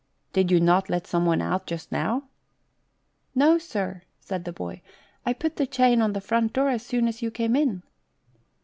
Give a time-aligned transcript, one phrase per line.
[0.33, 2.23] "Did you not let someone out just now?"
[3.35, 4.81] "No, sir," said the boy.
[5.27, 7.83] "I put the chain on the front door as soon as you came in."